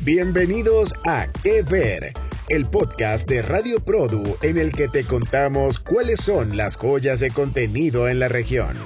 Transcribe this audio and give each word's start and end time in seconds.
Bienvenidos 0.00 0.92
a 1.06 1.28
Que 1.44 1.62
Ver, 1.62 2.12
el 2.48 2.68
podcast 2.68 3.28
de 3.28 3.40
Radio 3.40 3.76
Produ 3.76 4.36
en 4.42 4.58
el 4.58 4.72
que 4.72 4.88
te 4.88 5.04
contamos 5.04 5.78
cuáles 5.78 6.20
son 6.20 6.56
las 6.56 6.76
joyas 6.76 7.20
de 7.20 7.30
contenido 7.30 8.08
en 8.08 8.18
la 8.18 8.26
región. 8.26 8.76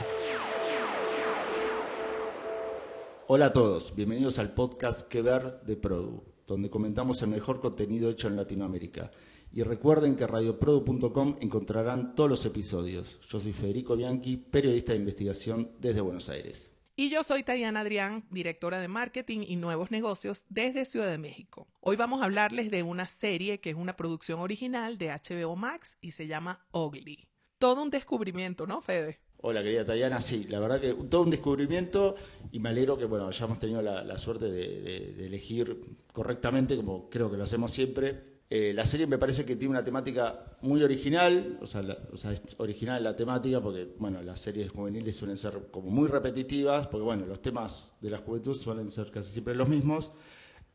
Hola 3.28 3.46
a 3.46 3.52
todos, 3.54 3.94
bienvenidos 3.94 4.38
al 4.38 4.52
podcast 4.52 5.08
Que 5.08 5.22
Ver 5.22 5.62
de 5.62 5.76
Produ, 5.76 6.22
donde 6.46 6.68
comentamos 6.68 7.22
el 7.22 7.28
mejor 7.28 7.60
contenido 7.60 8.10
hecho 8.10 8.28
en 8.28 8.36
Latinoamérica. 8.36 9.10
Y 9.52 9.62
recuerden 9.62 10.16
que 10.16 10.26
radioprodu.com 10.26 11.36
encontrarán 11.40 12.14
todos 12.14 12.28
los 12.28 12.44
episodios. 12.44 13.18
Yo 13.26 13.40
soy 13.40 13.52
Federico 13.52 13.96
Bianchi, 13.96 14.36
periodista 14.36 14.92
de 14.92 14.98
investigación 14.98 15.70
desde 15.80 16.02
Buenos 16.02 16.28
Aires. 16.28 16.75
Y 16.98 17.10
yo 17.10 17.22
soy 17.22 17.42
Tayana 17.42 17.80
Adrián, 17.80 18.24
directora 18.30 18.80
de 18.80 18.88
marketing 18.88 19.40
y 19.46 19.56
nuevos 19.56 19.90
negocios 19.90 20.46
desde 20.48 20.86
Ciudad 20.86 21.10
de 21.10 21.18
México. 21.18 21.68
Hoy 21.80 21.94
vamos 21.94 22.22
a 22.22 22.24
hablarles 22.24 22.70
de 22.70 22.82
una 22.82 23.06
serie 23.06 23.60
que 23.60 23.68
es 23.68 23.76
una 23.76 23.98
producción 23.98 24.40
original 24.40 24.96
de 24.96 25.10
HBO 25.10 25.56
Max 25.56 25.98
y 26.00 26.12
se 26.12 26.26
llama 26.26 26.64
Ugly. 26.72 27.28
Todo 27.58 27.82
un 27.82 27.90
descubrimiento, 27.90 28.66
¿no, 28.66 28.80
Fede? 28.80 29.20
Hola, 29.36 29.62
querida 29.62 29.84
Tayana. 29.84 30.22
Sí, 30.22 30.44
la 30.44 30.58
verdad 30.58 30.80
que 30.80 30.94
todo 30.94 31.20
un 31.20 31.30
descubrimiento 31.30 32.14
y 32.50 32.60
me 32.60 32.70
alegro 32.70 32.96
que 32.96 33.04
bueno 33.04 33.28
hayamos 33.28 33.58
tenido 33.58 33.82
la, 33.82 34.16
suerte 34.16 34.46
de 34.50 35.26
elegir 35.26 35.98
correctamente, 36.14 36.76
como 36.76 37.10
creo 37.10 37.30
que 37.30 37.36
lo 37.36 37.44
hacemos 37.44 37.72
siempre, 37.72 38.35
eh, 38.48 38.72
la 38.72 38.86
serie 38.86 39.08
me 39.08 39.18
parece 39.18 39.44
que 39.44 39.56
tiene 39.56 39.72
una 39.72 39.82
temática 39.82 40.56
muy 40.60 40.80
original, 40.82 41.58
o 41.60 41.66
sea, 41.66 41.82
es 41.82 42.54
original 42.58 43.02
la 43.02 43.16
temática 43.16 43.60
porque, 43.60 43.88
bueno, 43.98 44.22
las 44.22 44.38
series 44.40 44.70
juveniles 44.70 45.16
suelen 45.16 45.36
ser 45.36 45.68
como 45.72 45.90
muy 45.90 46.06
repetitivas, 46.06 46.86
porque, 46.86 47.02
bueno, 47.02 47.26
los 47.26 47.42
temas 47.42 47.94
de 48.00 48.10
la 48.10 48.18
juventud 48.18 48.54
suelen 48.54 48.88
ser 48.88 49.10
casi 49.10 49.32
siempre 49.32 49.54
los 49.56 49.68
mismos. 49.68 50.12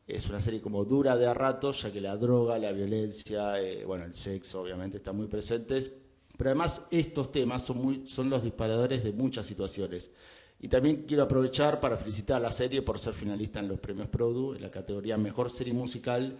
Es 0.06 0.28
una 0.28 0.40
serie 0.40 0.60
como 0.60 0.84
dura 0.84 1.16
de 1.16 1.26
a 1.26 1.32
ratos, 1.32 1.82
ya 1.82 1.90
que 1.90 2.00
la 2.00 2.16
droga, 2.16 2.58
la 2.58 2.72
violencia, 2.72 3.58
eh, 3.58 3.84
bueno, 3.86 4.04
el 4.04 4.14
sexo, 4.14 4.60
obviamente, 4.60 4.98
están 4.98 5.16
muy 5.16 5.28
presentes. 5.28 5.92
Pero 6.36 6.50
además, 6.50 6.82
estos 6.90 7.32
temas 7.32 7.64
son, 7.64 7.78
muy, 7.78 8.06
son 8.06 8.28
los 8.28 8.42
disparadores 8.42 9.02
de 9.02 9.12
muchas 9.12 9.46
situaciones. 9.46 10.10
Y 10.60 10.68
también 10.68 11.04
quiero 11.06 11.22
aprovechar 11.22 11.80
para 11.80 11.96
felicitar 11.96 12.36
a 12.36 12.40
la 12.40 12.52
serie 12.52 12.82
por 12.82 12.98
ser 12.98 13.14
finalista 13.14 13.60
en 13.60 13.68
los 13.68 13.80
premios 13.80 14.08
Produ, 14.08 14.54
en 14.54 14.62
la 14.62 14.70
categoría 14.70 15.16
Mejor 15.16 15.50
Serie 15.50 15.72
Musical 15.72 16.36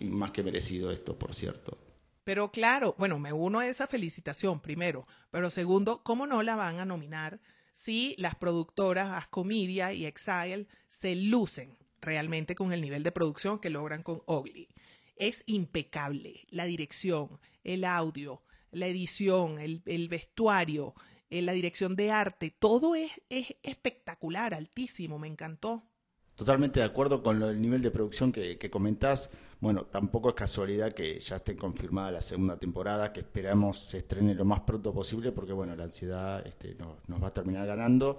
y 0.00 0.06
más 0.06 0.30
que 0.30 0.42
merecido 0.42 0.90
esto, 0.90 1.18
por 1.18 1.34
cierto. 1.34 1.78
Pero 2.26 2.50
claro, 2.50 2.96
bueno, 2.98 3.20
me 3.20 3.32
uno 3.32 3.60
a 3.60 3.68
esa 3.68 3.86
felicitación 3.86 4.60
primero, 4.60 5.06
pero 5.30 5.48
segundo, 5.48 6.02
¿cómo 6.02 6.26
no 6.26 6.42
la 6.42 6.56
van 6.56 6.80
a 6.80 6.84
nominar 6.84 7.40
si 7.72 8.16
las 8.18 8.34
productoras 8.34 9.12
Ascomedia 9.12 9.92
y 9.92 10.06
Exile 10.06 10.66
se 10.90 11.14
lucen 11.14 11.78
realmente 12.00 12.56
con 12.56 12.72
el 12.72 12.80
nivel 12.80 13.04
de 13.04 13.12
producción 13.12 13.60
que 13.60 13.70
logran 13.70 14.02
con 14.02 14.22
Ugly? 14.26 14.68
Es 15.14 15.44
impecable 15.46 16.48
la 16.50 16.64
dirección, 16.64 17.38
el 17.62 17.84
audio, 17.84 18.42
la 18.72 18.88
edición, 18.88 19.60
el, 19.60 20.08
vestuario, 20.08 20.94
eh, 21.30 21.42
la 21.42 21.52
dirección 21.52 21.94
de 21.94 22.10
arte, 22.10 22.50
todo 22.50 22.96
es, 22.96 23.12
es 23.30 23.54
espectacular, 23.62 24.52
altísimo, 24.52 25.20
me 25.20 25.28
encantó. 25.28 25.84
Totalmente 26.34 26.80
de 26.80 26.86
acuerdo 26.86 27.22
con 27.22 27.40
el 27.40 27.60
nivel 27.60 27.82
de 27.82 27.92
producción 27.92 28.32
que, 28.32 28.58
que 28.58 28.68
comentás. 28.68 29.30
Bueno, 29.60 29.86
tampoco 29.86 30.28
es 30.28 30.34
casualidad 30.34 30.92
que 30.92 31.18
ya 31.18 31.36
esté 31.36 31.56
confirmada 31.56 32.10
la 32.10 32.20
segunda 32.20 32.56
temporada, 32.58 33.12
que 33.12 33.20
esperamos 33.20 33.78
se 33.78 33.98
estrene 33.98 34.34
lo 34.34 34.44
más 34.44 34.60
pronto 34.60 34.92
posible, 34.92 35.32
porque 35.32 35.52
bueno, 35.52 35.74
la 35.74 35.84
ansiedad 35.84 36.46
este, 36.46 36.76
nos, 36.76 37.22
va 37.22 37.28
a 37.28 37.34
terminar 37.34 37.66
ganando. 37.66 38.18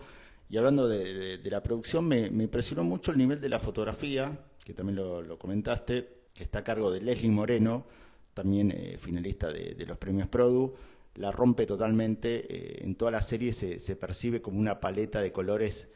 Y 0.50 0.58
hablando 0.58 0.88
de, 0.88 1.40
la 1.44 1.62
producción, 1.62 2.08
me, 2.08 2.26
impresionó 2.28 2.84
mucho 2.84 3.12
el 3.12 3.18
nivel 3.18 3.40
de 3.40 3.50
la 3.50 3.60
fotografía, 3.60 4.32
que 4.64 4.74
también 4.74 4.96
lo, 4.96 5.38
comentaste, 5.38 6.08
que 6.34 6.44
está 6.44 6.60
a 6.60 6.64
cargo 6.64 6.90
de 6.90 7.02
Leslie 7.02 7.32
Moreno, 7.32 7.86
también 8.34 8.72
eh, 8.72 8.98
finalista 9.00 9.50
de, 9.50 9.86
los 9.86 9.98
premios 9.98 10.28
Produ. 10.28 10.74
La 11.16 11.32
rompe 11.32 11.66
totalmente, 11.66 12.46
eh, 12.50 12.84
en 12.84 12.96
toda 12.96 13.12
la 13.12 13.22
serie 13.22 13.52
se, 13.52 13.80
se 13.80 13.96
percibe 13.96 14.42
como 14.42 14.60
una 14.60 14.80
paleta 14.80 15.22
de 15.22 15.32
colores 15.32 15.88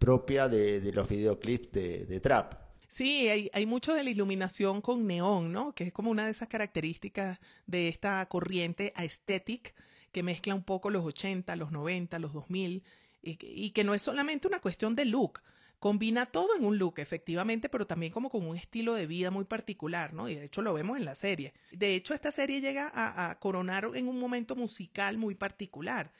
propia 0.00 0.48
de, 0.48 0.90
los 0.92 1.08
videoclips 1.08 1.70
de, 1.72 2.20
trap. 2.20 2.54
Sí, 2.90 3.28
hay, 3.28 3.66
mucho 3.66 3.94
de 3.94 4.02
la 4.02 4.10
iluminación 4.10 4.80
con 4.80 5.06
neón, 5.06 5.52
¿no? 5.52 5.76
Que 5.76 5.84
es 5.84 5.92
como 5.92 6.10
una 6.10 6.24
de 6.24 6.32
esas 6.32 6.48
características 6.48 7.38
de 7.66 7.86
esta 7.86 8.26
corriente 8.26 8.92
aesthetic 8.96 9.76
que 10.10 10.24
mezcla 10.24 10.56
un 10.56 10.64
poco 10.64 10.90
los 10.90 11.04
80, 11.04 11.54
los 11.54 11.70
90, 11.70 12.18
los 12.18 12.32
2000 12.32 12.82
y, 13.22 13.38
y 13.40 13.70
que 13.70 13.84
no 13.84 13.94
es 13.94 14.02
solamente 14.02 14.48
una 14.48 14.60
cuestión 14.60 14.96
de 14.96 15.04
look, 15.04 15.40
combina 15.78 16.26
todo 16.26 16.56
en 16.56 16.64
un 16.64 16.78
look, 16.78 16.98
efectivamente, 16.98 17.68
pero 17.68 17.86
también 17.86 18.12
como 18.12 18.28
con 18.28 18.44
un 18.44 18.56
estilo 18.56 18.94
de 18.94 19.06
vida 19.06 19.30
muy 19.30 19.44
particular, 19.44 20.12
¿no? 20.12 20.28
Y 20.28 20.34
de 20.34 20.46
hecho 20.46 20.60
lo 20.60 20.74
vemos 20.74 20.96
en 20.96 21.04
la 21.04 21.14
serie. 21.14 21.54
De 21.70 21.94
hecho, 21.94 22.12
esta 22.12 22.32
serie 22.32 22.60
llega 22.60 22.90
a, 22.92 23.30
a 23.30 23.38
coronar 23.38 23.88
en 23.94 24.08
un 24.08 24.18
momento 24.18 24.56
musical 24.56 25.16
muy 25.16 25.36
particular. 25.36 26.12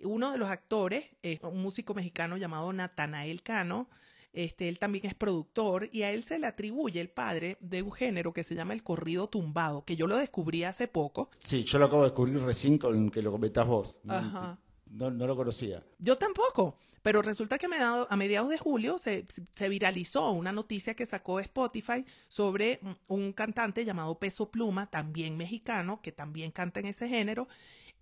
Uno 0.00 0.32
de 0.32 0.38
los 0.38 0.50
actores 0.50 1.06
es 1.22 1.40
un 1.44 1.62
músico 1.62 1.94
mexicano 1.94 2.36
llamado 2.36 2.72
Natanael 2.72 3.44
Cano. 3.44 3.88
Este, 4.36 4.68
él 4.68 4.78
también 4.78 5.06
es 5.06 5.14
productor 5.14 5.88
y 5.92 6.02
a 6.02 6.12
él 6.12 6.22
se 6.22 6.38
le 6.38 6.46
atribuye 6.46 7.00
el 7.00 7.08
padre 7.08 7.56
de 7.60 7.80
un 7.80 7.90
género 7.90 8.34
que 8.34 8.44
se 8.44 8.54
llama 8.54 8.74
el 8.74 8.82
corrido 8.82 9.30
tumbado, 9.30 9.86
que 9.86 9.96
yo 9.96 10.06
lo 10.06 10.18
descubrí 10.18 10.62
hace 10.62 10.88
poco. 10.88 11.30
Sí, 11.42 11.62
yo 11.62 11.78
lo 11.78 11.86
acabo 11.86 12.02
de 12.02 12.10
descubrir 12.10 12.38
recién 12.42 12.76
con 12.76 13.08
que 13.08 13.22
lo 13.22 13.32
comentás 13.32 13.66
vos. 13.66 13.96
Ajá. 14.06 14.58
No, 14.90 15.08
lo 15.08 15.36
conocía. 15.36 15.82
Yo 15.98 16.18
tampoco, 16.18 16.76
pero 17.00 17.22
resulta 17.22 17.56
que 17.56 17.66
a 17.66 18.16
mediados 18.16 18.50
de 18.50 18.58
julio 18.58 18.98
se, 18.98 19.26
se, 19.54 19.68
viralizó 19.70 20.30
una 20.32 20.52
noticia 20.52 20.94
que 20.94 21.06
sacó 21.06 21.40
Spotify 21.40 22.04
sobre 22.28 22.80
un 23.08 23.32
cantante 23.32 23.86
llamado 23.86 24.18
Peso 24.18 24.50
Pluma, 24.50 24.90
también 24.90 25.38
mexicano, 25.38 26.02
que 26.02 26.12
también 26.12 26.50
canta 26.50 26.80
en 26.80 26.86
ese 26.86 27.08
género. 27.08 27.48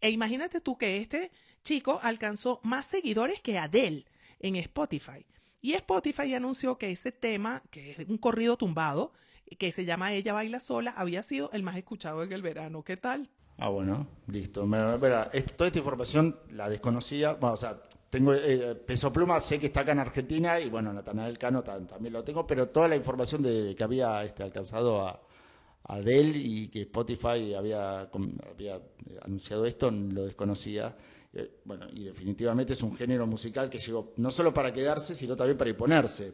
E 0.01 0.11
imagínate 0.11 0.61
tú 0.61 0.77
que 0.79 0.97
este 0.97 1.31
chico 1.63 2.01
alcanzó 2.03 2.59
más 2.65 2.87
seguidores 2.87 3.41
que 3.41 3.57
Adele 3.57 4.05
en 4.41 4.57
Spotify. 4.57 5.25
Y 5.65 5.73
Spotify 5.73 6.35
anunció 6.35 6.77
que 6.77 6.91
ese 6.91 7.11
tema, 7.11 7.63
que 7.71 7.93
es 7.93 7.99
un 8.07 8.19
corrido 8.19 8.59
tumbado, 8.59 9.15
que 9.59 9.73
se 9.73 9.87
llama 9.87 10.13
Ella 10.13 10.35
baila 10.35 10.61
sola, 10.61 10.93
había 10.95 11.23
sido 11.23 11.51
el 11.55 11.63
más 11.63 11.79
escuchado 11.79 12.23
en 12.23 12.31
el 12.35 12.43
verano. 12.43 12.85
¿Qué 12.85 12.99
tal? 12.99 13.31
Ah, 13.57 13.71
bueno, 13.71 14.07
listo. 14.27 14.69
toda 14.69 15.31
esta 15.33 15.79
información 15.79 16.39
la 16.51 16.69
desconocía. 16.69 17.39
o 17.41 17.57
sea, 17.57 17.81
tengo 18.11 18.35
eh, 18.35 18.75
Peso 18.75 19.11
Pluma, 19.11 19.41
sé 19.41 19.59
que 19.59 19.69
está 19.69 19.81
acá 19.81 19.93
en 19.93 20.01
Argentina 20.01 20.61
y 20.61 20.69
bueno, 20.69 20.93
Natanael 20.93 21.39
Cano 21.39 21.63
también 21.63 22.13
lo 22.13 22.23
tengo, 22.23 22.47
pero 22.47 22.69
toda 22.69 22.87
la 22.87 22.97
información 22.97 23.41
de 23.41 23.75
que 23.75 23.85
había 23.85 24.23
este, 24.23 24.43
alcanzado 24.43 25.01
a, 25.01 25.19
Adele 25.85 26.37
y 26.37 26.69
que 26.69 26.83
Spotify 26.83 27.55
había, 27.55 28.01
había 28.01 28.81
anunciado 29.23 29.65
esto, 29.65 29.91
lo 29.91 30.27
desconocía. 30.27 30.95
Eh, 31.35 31.61
bueno, 31.65 31.87
y 31.93 32.05
definitivamente 32.05 32.75
es 32.75 32.83
un 32.83 32.97
género 32.97 33.27
musical 33.27 33.69
que 33.69 33.79
llegó 33.79 34.13
no 34.17 34.31
solo 34.31 34.55
para 34.55 34.73
quedarse, 34.73 35.15
sino 35.15 35.37
también 35.37 35.59
para 35.59 35.71
imponerse. 35.71 36.33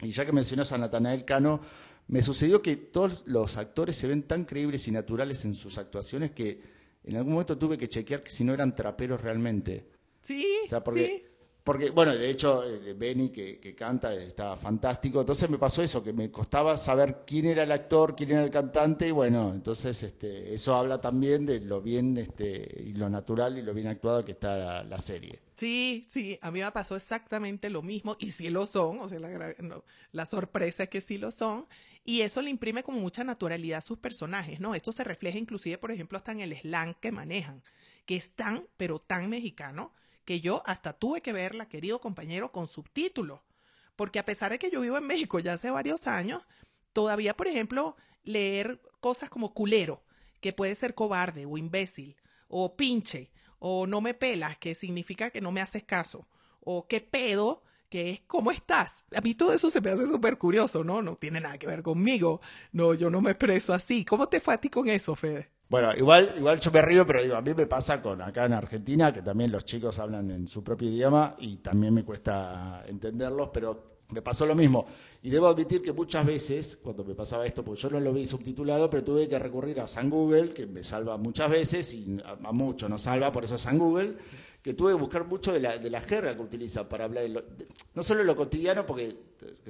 Y 0.00 0.10
ya 0.10 0.26
que 0.26 0.32
mencionas 0.32 0.72
a 0.72 0.78
Natanael 0.78 1.24
Cano, 1.24 1.60
me 2.08 2.22
sucedió 2.22 2.60
que 2.60 2.76
todos 2.76 3.22
los 3.26 3.56
actores 3.56 3.96
se 3.96 4.08
ven 4.08 4.24
tan 4.24 4.44
creíbles 4.44 4.86
y 4.88 4.90
naturales 4.90 5.44
en 5.44 5.54
sus 5.54 5.78
actuaciones 5.78 6.32
que 6.32 6.60
en 7.04 7.16
algún 7.16 7.34
momento 7.34 7.56
tuve 7.56 7.78
que 7.78 7.88
chequear 7.88 8.22
que 8.22 8.30
si 8.30 8.42
no 8.42 8.52
eran 8.52 8.74
traperos 8.74 9.20
realmente. 9.20 9.86
Sí, 10.22 10.44
sí. 10.68 10.74
Porque, 10.84 11.25
bueno, 11.92 12.14
de 12.14 12.30
hecho, 12.30 12.62
eh, 12.64 12.94
Benny, 12.94 13.30
que, 13.30 13.58
que, 13.58 13.74
canta, 13.74 14.14
está 14.14 14.56
fantástico. 14.56 15.20
Entonces 15.20 15.50
me 15.50 15.58
pasó 15.58 15.82
eso, 15.82 16.02
que 16.02 16.12
me 16.12 16.30
costaba 16.30 16.76
saber 16.76 17.24
quién 17.26 17.46
era 17.46 17.64
el 17.64 17.72
actor, 17.72 18.14
quién 18.14 18.30
era 18.30 18.44
el 18.44 18.50
cantante, 18.50 19.08
y 19.08 19.10
bueno, 19.10 19.50
entonces 19.52 20.00
este, 20.04 20.54
eso 20.54 20.76
habla 20.76 21.00
también 21.00 21.44
de 21.44 21.60
lo 21.60 21.82
bien 21.82 22.16
este, 22.18 22.92
lo 22.94 23.10
natural 23.10 23.58
y 23.58 23.62
lo 23.62 23.74
bien 23.74 23.88
actuado 23.88 24.24
que 24.24 24.32
está 24.32 24.84
la, 24.84 24.98
serie. 24.98 25.40
Sí, 25.54 26.06
sí, 26.08 26.38
a 26.40 26.50
mí 26.50 26.60
me 26.60 26.70
pasó 26.70 26.94
exactamente 26.94 27.68
lo 27.68 27.82
mismo, 27.82 28.16
y 28.20 28.30
sí 28.30 28.48
lo 28.48 28.66
son, 28.66 29.00
o 29.00 29.08
sea, 29.08 29.18
la, 29.18 29.54
la 30.12 30.26
sorpresa 30.26 30.84
es 30.84 30.88
que 30.88 31.00
sí 31.00 31.18
lo 31.18 31.32
son, 31.32 31.66
y 32.04 32.20
eso 32.20 32.42
le 32.42 32.50
imprime 32.50 32.84
como 32.84 33.00
mucha 33.00 33.24
naturalidad 33.24 33.78
a 33.78 33.82
sus 33.82 33.98
personajes, 33.98 34.60
¿no? 34.60 34.74
Esto 34.76 34.92
se 34.92 35.02
refleja 35.02 35.36
inclusive, 35.36 35.78
por 35.78 35.90
ejemplo, 35.90 36.16
hasta 36.16 36.30
en 36.30 36.40
el 36.40 36.56
slang 36.56 36.94
que 36.94 37.10
manejan, 37.10 37.62
que 38.06 38.14
es 38.14 38.30
tan, 38.30 38.66
pero 38.76 39.00
tan 39.00 39.28
mexicano 39.28 39.92
que 40.26 40.40
yo 40.40 40.62
hasta 40.66 40.92
tuve 40.92 41.22
que 41.22 41.32
verla, 41.32 41.68
querido 41.68 42.00
compañero, 42.00 42.52
con 42.52 42.66
subtítulos. 42.66 43.40
Porque 43.94 44.18
a 44.18 44.26
pesar 44.26 44.50
de 44.50 44.58
que 44.58 44.70
yo 44.70 44.82
vivo 44.82 44.98
en 44.98 45.06
México 45.06 45.38
ya 45.38 45.54
hace 45.54 45.70
varios 45.70 46.06
años, 46.06 46.42
todavía, 46.92 47.34
por 47.34 47.46
ejemplo, 47.46 47.96
leer 48.24 48.82
cosas 49.00 49.30
como 49.30 49.54
culero, 49.54 50.02
que 50.40 50.52
puede 50.52 50.74
ser 50.74 50.94
cobarde 50.94 51.46
o 51.46 51.56
imbécil, 51.56 52.16
o 52.48 52.76
pinche, 52.76 53.30
o 53.58 53.86
no 53.86 54.02
me 54.02 54.12
pelas, 54.12 54.58
que 54.58 54.74
significa 54.74 55.30
que 55.30 55.40
no 55.40 55.52
me 55.52 55.62
haces 55.62 55.84
caso, 55.84 56.28
o 56.60 56.86
qué 56.88 57.00
pedo, 57.00 57.62
que 57.88 58.10
es 58.10 58.20
¿cómo 58.26 58.50
estás? 58.50 59.04
A 59.14 59.20
mí 59.20 59.34
todo 59.34 59.52
eso 59.52 59.70
se 59.70 59.80
me 59.80 59.90
hace 59.90 60.06
súper 60.08 60.38
curioso, 60.38 60.82
¿no? 60.82 61.02
No 61.02 61.16
tiene 61.16 61.40
nada 61.40 61.56
que 61.56 61.68
ver 61.68 61.82
conmigo. 61.82 62.40
No, 62.72 62.94
yo 62.94 63.10
no 63.10 63.20
me 63.20 63.30
expreso 63.30 63.72
así. 63.72 64.04
¿Cómo 64.04 64.28
te 64.28 64.40
fue 64.40 64.54
a 64.54 64.60
ti 64.60 64.68
con 64.68 64.88
eso, 64.88 65.14
Fede? 65.14 65.55
Bueno, 65.68 65.92
igual, 65.96 66.32
igual 66.38 66.60
yo 66.60 66.70
me 66.70 66.80
río, 66.80 67.04
pero 67.04 67.22
digo, 67.22 67.34
a 67.34 67.42
mí 67.42 67.52
me 67.52 67.66
pasa 67.66 68.00
con 68.00 68.22
acá 68.22 68.44
en 68.44 68.52
Argentina, 68.52 69.12
que 69.12 69.20
también 69.20 69.50
los 69.50 69.64
chicos 69.64 69.98
hablan 69.98 70.30
en 70.30 70.46
su 70.46 70.62
propio 70.62 70.88
idioma 70.88 71.34
y 71.40 71.56
también 71.56 71.92
me 71.92 72.04
cuesta 72.04 72.84
entenderlos, 72.86 73.50
pero 73.52 73.96
me 74.10 74.22
pasó 74.22 74.46
lo 74.46 74.54
mismo. 74.54 74.86
Y 75.22 75.30
debo 75.30 75.48
admitir 75.48 75.82
que 75.82 75.92
muchas 75.92 76.24
veces, 76.24 76.78
cuando 76.80 77.04
me 77.04 77.16
pasaba 77.16 77.44
esto, 77.44 77.64
porque 77.64 77.80
yo 77.80 77.90
no 77.90 77.98
lo 77.98 78.12
vi 78.12 78.24
subtitulado, 78.26 78.88
pero 78.88 79.02
tuve 79.02 79.28
que 79.28 79.40
recurrir 79.40 79.80
a 79.80 79.88
San 79.88 80.08
Google, 80.08 80.50
que 80.54 80.66
me 80.66 80.84
salva 80.84 81.16
muchas 81.16 81.50
veces, 81.50 81.92
y 81.94 82.16
a, 82.24 82.52
mucho 82.52 82.88
no 82.88 82.96
salva, 82.96 83.32
por 83.32 83.42
eso 83.42 83.58
San 83.58 83.76
Google, 83.76 84.14
que 84.62 84.74
tuve 84.74 84.92
que 84.92 85.00
buscar 85.00 85.26
mucho 85.26 85.52
de 85.52 85.58
la, 85.58 85.78
de 85.78 85.90
la 85.90 86.00
jerga 86.00 86.36
que 86.36 86.42
utiliza 86.42 86.88
para 86.88 87.06
hablar, 87.06 87.24
no 87.92 88.02
solo 88.04 88.22
lo 88.22 88.36
cotidiano, 88.36 88.86
porque 88.86 89.16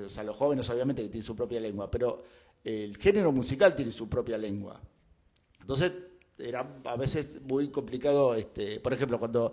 o 0.04 0.10
sea, 0.10 0.25
los 0.25 0.37
jóvenes 0.37 0.69
obviamente 0.69 1.02
tienen 1.04 1.22
su 1.22 1.34
propia 1.34 1.58
lengua, 1.58 1.90
pero 1.90 2.22
el 2.62 2.99
género 2.99 3.32
musical 3.32 3.75
tiene 3.75 3.90
su 3.90 4.10
propia 4.10 4.37
lengua. 4.37 4.78
Entonces, 5.66 5.92
era 6.38 6.64
a 6.84 6.96
veces 6.96 7.42
muy 7.42 7.70
complicado, 7.70 8.36
este, 8.36 8.78
por 8.78 8.92
ejemplo, 8.92 9.18
cuando 9.18 9.52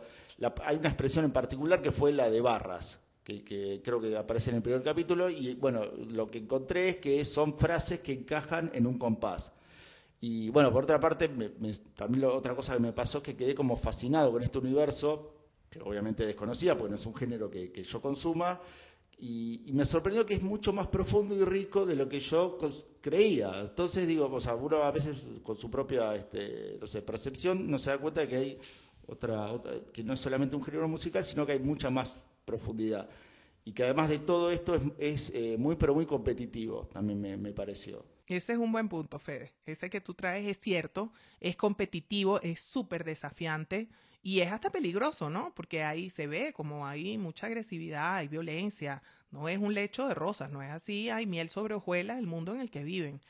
hay 0.63 0.75
una 0.77 0.89
expresión 0.89 1.25
en 1.25 1.31
particular 1.31 1.81
que 1.81 1.91
fue 1.91 2.13
la 2.13 2.29
de 2.29 2.39
barras, 2.39 2.99
que, 3.23 3.81
creo 3.83 3.99
que 3.99 4.15
aparece 4.15 4.51
en 4.51 4.57
el 4.57 4.61
primer 4.61 4.83
capítulo, 4.83 5.27
y 5.27 5.55
bueno, 5.55 5.85
lo 5.85 6.29
que 6.29 6.37
encontré 6.37 6.89
es 6.89 6.97
que 6.97 7.25
son 7.25 7.57
frases 7.57 8.01
que 8.01 8.13
encajan 8.13 8.69
en 8.75 8.85
un 8.85 8.99
compás. 8.99 9.51
Y 10.21 10.51
bueno, 10.51 10.71
por 10.71 10.83
otra 10.83 10.99
parte, 10.99 11.31
también 11.95 12.25
otra 12.25 12.55
cosa 12.55 12.75
que 12.75 12.79
me 12.79 12.93
pasó 12.93 13.17
es 13.17 13.23
que 13.23 13.35
quedé 13.35 13.55
como 13.55 13.75
fascinado 13.75 14.31
con 14.31 14.43
este 14.43 14.59
universo, 14.59 15.33
que 15.67 15.79
obviamente 15.79 16.27
desconocía, 16.27 16.77
porque 16.77 16.91
no 16.91 16.95
es 16.95 17.05
un 17.07 17.15
género 17.15 17.49
que, 17.49 17.83
yo 17.83 17.99
consuma, 17.99 18.61
y, 19.17 19.71
me 19.73 19.85
sorprendió 19.85 20.25
que 20.25 20.35
es 20.35 20.41
mucho 20.41 20.73
más 20.73 20.87
profundo 20.87 21.35
y 21.35 21.43
rico 21.43 21.85
de 21.85 21.95
lo 21.95 22.09
que 22.09 22.19
yo 22.19 22.57
creía. 23.01 23.61
Entonces 23.61 24.07
digo, 24.07 24.29
o 24.31 24.39
sea, 24.39 24.55
uno 24.55 24.83
a 24.83 24.91
veces 24.91 25.23
con 25.43 25.57
su 25.57 25.69
propia 25.69 26.15
este, 26.15 26.77
no 26.79 26.87
sé, 26.87 27.01
percepción 27.01 27.69
no 27.69 27.77
se 27.77 27.91
da 27.91 27.97
cuenta 27.97 28.21
de 28.21 28.27
que 28.27 28.35
hay 28.35 28.59
otra, 29.07 29.61
que 29.91 30.03
no 30.03 30.13
es 30.13 30.19
solamente 30.19 30.55
un 30.55 30.63
género 30.63 30.87
musical, 30.87 31.23
sino 31.23 31.45
que 31.45 31.53
hay 31.53 31.59
mucha 31.59 31.89
más 31.89 32.21
profundidad. 32.45 33.09
Y 33.65 33.71
que 33.71 33.83
además 33.83 34.09
de 34.09 34.19
todo 34.19 34.51
esto 34.51 34.79
es, 34.97 35.31
eh, 35.33 35.55
muy, 35.57 35.75
pero 35.75 35.93
muy 35.93 36.05
competitivo, 36.05 36.89
también 36.91 37.41
me, 37.41 37.53
pareció. 37.53 38.05
Ese 38.27 38.53
es 38.53 38.59
un 38.59 38.71
buen 38.71 38.89
punto, 38.89 39.19
Fede. 39.19 39.51
Ese 39.65 39.89
que 39.89 40.01
tú 40.01 40.13
traes 40.13 40.45
es 40.45 40.59
cierto, 40.59 41.13
es 41.39 41.55
competitivo, 41.55 42.41
es 42.41 42.59
súper 42.59 43.03
desafiante 43.05 43.89
y 44.23 44.39
es 44.39 44.51
hasta 44.51 44.69
peligroso, 44.69 45.29
¿no? 45.29 45.53
Porque 45.53 45.83
ahí 45.83 46.09
se 46.09 46.27
ve 46.27 46.53
como 46.53 46.87
hay 46.87 47.17
mucha 47.17 47.47
agresividad, 47.47 48.15
hay 48.15 48.29
violencia, 48.29 49.03
no 49.31 49.49
es 49.49 49.57
un 49.57 49.73
lecho 49.73 50.07
de 50.07 50.13
rosas, 50.13 50.49
no 50.49 50.63
es 50.63 50.71
así, 50.71 51.09
hay 51.09 51.27
miel 51.27 51.49
sobre 51.49 51.75
hojuelas, 51.75 52.17
el 52.17 52.25
mundo 52.25 52.55
en 52.55 52.61
el 52.61 52.71
que 52.71 52.83
viven. 52.83 53.21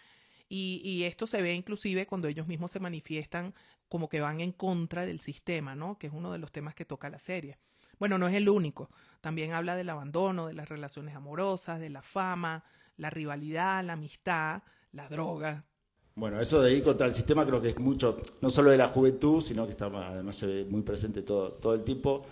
Y, 0.47 0.81
y 0.85 1.03
esto 1.03 1.25
se 1.25 1.41
ve 1.41 1.55
inclusive 1.55 2.05
cuando 2.05 2.27
ellos 2.27 2.47
mismos 2.47 2.71
se 2.71 2.79
manifiestan 2.79 3.55
como 3.89 4.07
que 4.07 4.21
van 4.21 4.39
en 4.39 4.51
contra 4.51 5.05
del 5.05 5.19
sistema, 5.19 5.75
¿no? 5.75 5.97
Que 5.97 6.07
es 6.07 6.13
uno 6.13 6.31
de 6.31 6.37
los 6.37 6.51
temas 6.51 6.75
que 6.75 6.85
toca 6.85 7.09
la 7.09 7.19
serie. 7.19 7.57
Bueno, 7.97 8.17
no 8.17 8.27
es 8.27 8.35
el 8.35 8.47
único. 8.49 8.89
También 9.21 9.53
habla 9.53 9.75
del 9.75 9.89
abandono, 9.89 10.47
de 10.47 10.53
las 10.53 10.69
relaciones 10.69 11.15
amorosas, 11.15 11.79
de 11.79 11.89
la 11.89 12.03
fama, 12.03 12.63
la 12.97 13.09
rivalidad, 13.09 13.83
la 13.83 13.93
amistad, 13.93 14.61
la 14.91 15.09
droga. 15.09 15.65
Bueno, 16.15 16.39
eso 16.39 16.61
de 16.61 16.73
ir 16.75 16.83
contra 16.83 17.07
el 17.07 17.13
sistema 17.13 17.43
creo 17.43 17.59
que 17.59 17.69
es 17.69 17.79
mucho, 17.79 18.17
no 18.41 18.49
solo 18.51 18.69
de 18.69 18.77
la 18.77 18.87
juventud, 18.87 19.41
sino 19.41 19.65
que 19.65 19.71
está 19.71 19.85
además 19.85 20.35
se 20.35 20.45
ve 20.45 20.65
muy 20.65 20.83
presente 20.83 21.23
todo, 21.23 21.53
todo 21.53 21.73
el 21.73 21.83
tiempo. 21.83 22.23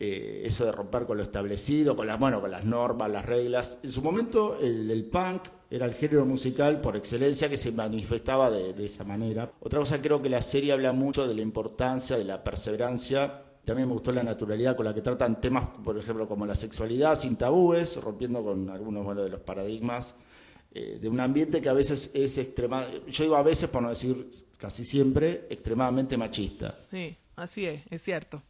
Eh, 0.00 0.42
eso 0.44 0.64
de 0.64 0.72
romper 0.72 1.06
con 1.06 1.16
lo 1.16 1.22
establecido, 1.22 1.96
con 1.96 2.06
las, 2.06 2.18
bueno, 2.18 2.40
con 2.40 2.50
las 2.50 2.64
normas, 2.64 3.10
las 3.10 3.24
reglas. 3.24 3.78
En 3.82 3.90
su 3.92 4.02
momento 4.02 4.58
el, 4.60 5.04
punk 5.04 5.42
era 5.70 5.86
el 5.86 5.94
género 5.94 6.24
musical 6.26 6.80
por 6.80 6.96
excelencia 6.96 7.48
que 7.48 7.56
se 7.56 7.70
manifestaba 7.70 8.50
de, 8.50 8.72
de, 8.72 8.84
esa 8.84 9.04
manera. 9.04 9.52
Otra 9.60 9.78
cosa 9.80 10.02
creo 10.02 10.20
que 10.20 10.28
la 10.28 10.42
serie 10.42 10.72
habla 10.72 10.92
mucho 10.92 11.26
de 11.26 11.34
la 11.34 11.42
importancia 11.42 12.16
de 12.16 12.24
la 12.24 12.42
perseverancia 12.42 13.44
también 13.64 13.86
me 13.86 13.92
gustó 13.92 14.12
la 14.12 14.22
naturalidad 14.22 14.74
con 14.74 14.86
la 14.86 14.94
que 14.94 15.02
tratan 15.02 15.42
temas, 15.42 15.66
por 15.84 15.98
ejemplo, 15.98 16.26
como 16.26 16.46
la 16.46 16.54
sexualidad 16.54 17.18
sin 17.18 17.36
tabúes, 17.36 17.96
rompiendo 17.96 18.42
con 18.42 18.70
algunos 18.70 19.04
bueno, 19.04 19.22
de 19.22 19.28
los 19.28 19.40
paradigmas 19.40 20.14
eh, 20.70 20.98
de 21.00 21.08
un 21.08 21.20
ambiente 21.20 21.60
que 21.60 21.68
a 21.68 21.72
veces 21.72 22.10
es 22.14 22.36
extremadamente, 22.38 23.10
yo 23.10 23.24
digo 23.24 23.36
a 23.36 23.42
veces, 23.42 23.68
por 23.68 23.82
no 23.82 23.88
decir 23.88 24.30
casi 24.58 24.84
siempre, 24.84 25.46
extremadamente 25.48 26.16
machista. 26.16 26.80
Sí, 26.90 27.16
así 27.36 27.64
es, 27.66 27.82
es 27.90 28.02
cierto. 28.02 28.42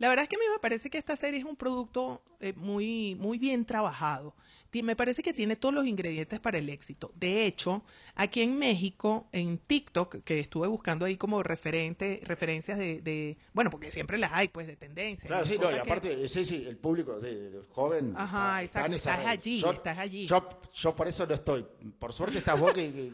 La 0.00 0.08
verdad 0.08 0.24
es 0.24 0.28
que 0.28 0.34
a 0.34 0.38
mí 0.40 0.44
me 0.52 0.58
parece 0.58 0.90
que 0.90 0.98
esta 0.98 1.14
serie 1.14 1.38
es 1.38 1.46
un 1.46 1.54
producto 1.54 2.20
eh, 2.40 2.52
muy, 2.56 3.14
muy 3.14 3.38
bien 3.38 3.64
trabajado 3.64 4.34
me 4.82 4.94
parece 4.94 5.22
que 5.22 5.32
tiene 5.32 5.56
todos 5.56 5.74
los 5.74 5.86
ingredientes 5.86 6.38
para 6.38 6.58
el 6.58 6.68
éxito. 6.68 7.10
De 7.16 7.44
hecho, 7.46 7.82
aquí 8.14 8.42
en 8.42 8.58
México, 8.58 9.26
en 9.32 9.58
TikTok, 9.58 10.22
que 10.22 10.38
estuve 10.38 10.68
buscando 10.68 11.06
ahí 11.06 11.16
como 11.16 11.42
referente, 11.42 12.20
referencias 12.22 12.78
de, 12.78 13.36
bueno, 13.52 13.70
porque 13.70 13.90
siempre 13.90 14.16
las 14.16 14.32
hay, 14.32 14.48
pues, 14.48 14.68
de 14.68 14.76
tendencia. 14.76 15.26
Claro, 15.26 15.44
sí, 15.44 15.58
no, 15.60 15.70
y 15.70 15.74
aparte, 15.74 16.28
sí, 16.28 16.46
sí, 16.46 16.64
el 16.66 16.76
público 16.76 17.18
joven. 17.70 18.14
Ajá, 18.16 18.62
exacto, 18.62 18.94
estás 18.94 19.26
allí, 19.26 19.62
estás 19.64 19.98
allí. 19.98 20.26
Yo, 20.26 20.48
yo, 20.72 20.94
por 20.94 21.08
eso 21.08 21.26
no 21.26 21.34
estoy. 21.34 21.66
Por 21.98 22.12
suerte 22.12 22.38
estás 22.38 22.58
vos 22.58 22.72
que 22.72 23.12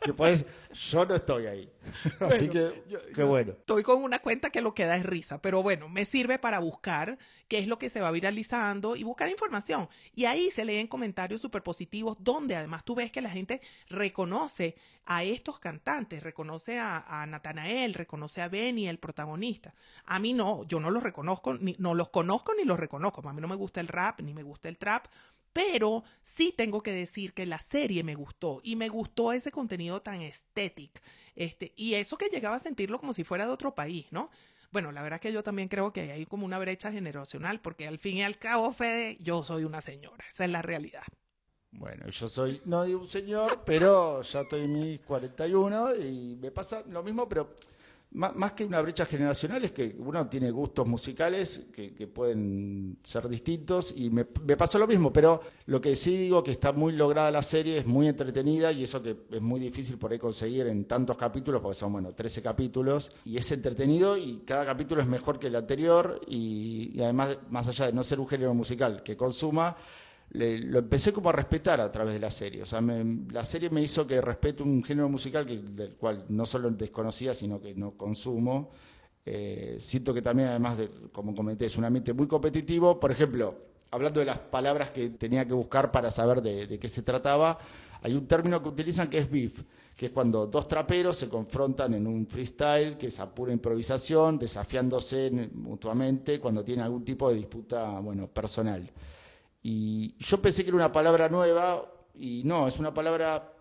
que 0.00 0.14
pues 0.14 0.46
yo 0.72 1.04
no 1.04 1.14
estoy 1.14 1.46
ahí. 1.46 1.72
Así 2.20 2.48
que, 2.48 2.84
qué 3.14 3.22
bueno. 3.22 3.52
Estoy 3.52 3.82
con 3.82 4.02
una 4.02 4.20
cuenta 4.20 4.50
que 4.50 4.60
lo 4.60 4.74
que 4.74 4.84
da 4.84 4.96
es 4.96 5.04
risa, 5.04 5.40
pero 5.40 5.62
bueno, 5.62 5.88
me 5.88 6.04
sirve 6.04 6.38
para 6.38 6.60
buscar 6.60 7.18
qué 7.48 7.58
es 7.58 7.66
lo 7.66 7.78
que 7.78 7.90
se 7.90 8.00
va 8.00 8.10
viralizando 8.10 8.94
y 8.94 9.02
buscar 9.02 9.28
información. 9.28 9.88
Y 10.14 10.26
ahí 10.26 10.50
se 10.50 10.64
leen 10.64 10.86
comentarios 10.86 11.40
súper 11.40 11.62
positivos, 11.62 12.16
donde 12.20 12.54
además 12.54 12.84
tú 12.84 12.94
ves 12.94 13.10
que 13.10 13.22
la 13.22 13.30
gente 13.30 13.60
reconoce 13.88 14.76
a 15.06 15.24
estos 15.24 15.58
cantantes, 15.58 16.22
reconoce 16.22 16.78
a, 16.78 16.98
a 16.98 17.26
Natanael, 17.26 17.94
reconoce 17.94 18.42
a 18.42 18.48
Benny, 18.48 18.88
el 18.88 18.98
protagonista. 18.98 19.74
A 20.04 20.18
mí 20.18 20.34
no, 20.34 20.64
yo 20.64 20.80
no 20.80 20.90
los 20.90 21.02
reconozco, 21.02 21.54
ni, 21.54 21.74
no 21.78 21.94
los 21.94 22.10
conozco 22.10 22.52
ni 22.54 22.64
los 22.64 22.78
reconozco. 22.78 23.26
A 23.26 23.32
mí 23.32 23.40
no 23.40 23.48
me 23.48 23.56
gusta 23.56 23.80
el 23.80 23.88
rap, 23.88 24.20
ni 24.20 24.34
me 24.34 24.42
gusta 24.42 24.68
el 24.68 24.76
trap, 24.76 25.06
pero 25.52 26.04
sí 26.22 26.54
tengo 26.56 26.82
que 26.82 26.92
decir 26.92 27.32
que 27.34 27.46
la 27.46 27.60
serie 27.60 28.02
me 28.02 28.14
gustó 28.14 28.60
y 28.62 28.76
me 28.76 28.88
gustó 28.88 29.32
ese 29.32 29.50
contenido 29.50 30.02
tan 30.02 30.22
estético. 30.22 31.00
Este, 31.34 31.72
y 31.76 31.94
eso 31.94 32.18
que 32.18 32.28
llegaba 32.28 32.56
a 32.56 32.60
sentirlo 32.60 32.98
como 32.98 33.12
si 33.12 33.24
fuera 33.24 33.46
de 33.46 33.52
otro 33.52 33.74
país, 33.74 34.06
¿no? 34.10 34.30
Bueno, 34.70 34.92
la 34.92 35.02
verdad 35.02 35.20
que 35.20 35.32
yo 35.32 35.42
también 35.42 35.68
creo 35.68 35.92
que 35.92 36.12
hay 36.12 36.26
como 36.26 36.44
una 36.44 36.58
brecha 36.58 36.92
generacional, 36.92 37.60
porque 37.60 37.86
al 37.86 37.98
fin 37.98 38.18
y 38.18 38.22
al 38.22 38.38
cabo, 38.38 38.72
Fede, 38.72 39.16
yo 39.20 39.42
soy 39.42 39.64
una 39.64 39.80
señora, 39.80 40.24
esa 40.28 40.44
es 40.44 40.50
la 40.50 40.62
realidad. 40.62 41.04
Bueno, 41.70 42.08
yo 42.08 42.28
soy, 42.28 42.60
no 42.64 42.84
de 42.84 42.96
un 42.96 43.06
señor, 43.06 43.62
pero 43.64 44.22
ya 44.22 44.40
estoy 44.40 44.62
en 44.62 44.80
mis 44.80 45.00
41 45.00 45.96
y 45.96 46.36
me 46.40 46.50
pasa 46.50 46.82
lo 46.88 47.02
mismo, 47.02 47.28
pero 47.28 47.54
más, 48.12 48.52
que 48.52 48.64
una 48.64 48.80
brecha 48.80 49.04
generacional 49.04 49.64
es 49.64 49.72
que 49.72 49.94
uno 49.98 50.26
tiene 50.28 50.50
gustos 50.50 50.86
musicales 50.86 51.66
que, 51.72 51.90
pueden 52.06 52.98
ser 53.04 53.28
distintos 53.28 53.92
y 53.94 54.08
me, 54.08 54.24
pasó 54.24 54.78
lo 54.78 54.86
mismo, 54.86 55.12
pero 55.12 55.40
lo 55.66 55.80
que 55.80 55.94
sí 55.94 56.16
digo 56.16 56.42
que 56.42 56.52
está 56.52 56.72
muy 56.72 56.92
lograda 56.92 57.30
la 57.30 57.42
serie, 57.42 57.78
es 57.78 57.86
muy 57.86 58.08
entretenida 58.08 58.72
y 58.72 58.84
eso 58.84 59.02
que 59.02 59.16
es 59.30 59.42
muy 59.42 59.60
difícil 59.60 59.98
por 59.98 60.10
ahí 60.10 60.18
conseguir 60.18 60.66
en 60.68 60.86
tantos 60.86 61.18
capítulos, 61.18 61.60
porque 61.60 61.76
son, 61.76 61.92
bueno, 61.92 62.14
13 62.14 62.40
capítulos 62.40 63.12
y 63.24 63.36
es 63.36 63.52
entretenido 63.52 64.16
y 64.16 64.38
cada 64.38 64.64
capítulo 64.64 65.02
es 65.02 65.06
mejor 65.06 65.38
que 65.38 65.48
el 65.48 65.56
anterior 65.56 66.20
y, 66.26 66.92
y 66.94 67.02
además, 67.02 67.36
más 67.50 67.68
allá 67.68 67.86
de 67.86 67.92
no 67.92 68.02
ser 68.02 68.20
un 68.20 68.26
género 68.26 68.54
musical 68.54 69.02
que 69.02 69.16
consuma, 69.16 69.76
lo 70.30 70.78
empecé 70.78 71.12
como 71.12 71.30
a 71.30 71.32
respetar 71.32 71.80
a 71.80 71.90
través 71.90 72.14
de 72.14 72.20
la 72.20 72.30
serie. 72.30 72.62
O 72.62 72.66
sea, 72.66 72.80
la 72.80 73.44
serie 73.44 73.70
me 73.70 73.82
hizo 73.82 74.06
que 74.06 74.20
respete 74.20 74.62
un 74.62 74.82
género 74.82 75.08
musical 75.08 75.46
que, 75.46 75.56
del 75.58 75.94
cual 75.94 76.26
no 76.28 76.44
solo 76.44 76.70
desconocía, 76.70 77.34
sino 77.34 77.60
que 77.60 77.74
no 77.74 77.92
consumo. 77.92 78.70
Eh, 79.24 79.76
siento 79.78 80.12
que 80.12 80.22
también, 80.22 80.48
además, 80.48 80.78
de, 80.78 80.90
como 81.12 81.34
comenté, 81.34 81.66
es 81.66 81.76
un 81.76 81.84
ambiente 81.84 82.12
muy 82.12 82.26
competitivo. 82.26 83.00
Por 83.00 83.10
ejemplo, 83.10 83.56
hablando 83.90 84.20
de 84.20 84.26
las 84.26 84.38
palabras 84.38 84.90
que 84.90 85.10
tenía 85.10 85.46
que 85.46 85.54
buscar 85.54 85.90
para 85.90 86.10
saber 86.10 86.42
de, 86.42 86.78
qué 86.78 86.88
se 86.88 87.02
trataba, 87.02 87.58
hay 88.02 88.14
un 88.14 88.26
término 88.26 88.62
que 88.62 88.68
utilizan 88.68 89.08
que 89.08 89.18
es 89.18 89.30
beef, 89.30 89.62
que 89.96 90.06
es 90.06 90.12
cuando 90.12 90.46
dos 90.46 90.68
traperos 90.68 91.16
se 91.16 91.28
confrontan 91.28 91.94
en 91.94 92.06
un 92.06 92.26
freestyle, 92.26 92.96
que 92.96 93.08
es 93.08 93.18
a 93.18 93.34
pura 93.34 93.52
improvisación, 93.52 94.38
desafiándose 94.38 95.50
mutuamente 95.54 96.38
cuando 96.38 96.62
tienen 96.62 96.84
algún 96.84 97.04
tipo 97.04 97.30
de 97.30 97.36
disputa 97.36 97.98
bueno, 98.00 98.28
personal. 98.28 98.88
Y 99.62 100.16
yo 100.18 100.40
pensé 100.40 100.62
que 100.62 100.70
era 100.70 100.76
una 100.76 100.92
palabra 100.92 101.28
nueva 101.28 101.92
y 102.14 102.42
no, 102.44 102.68
es 102.68 102.78
una 102.78 102.92
palabra 102.92 103.52